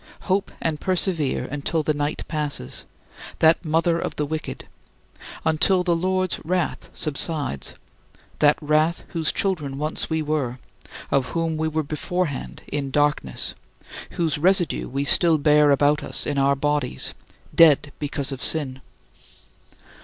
[0.21, 2.85] Hope and persevere until the night passes
[3.37, 4.67] that mother of the wicked;
[5.45, 7.75] until the Lord's wrath subsides
[8.39, 10.57] that wrath whose children once we were,
[11.11, 13.53] of whom we were beforehand in darkness,
[14.13, 17.13] whose residue we still bear about us in our bodies,
[17.53, 18.81] dead because of sin.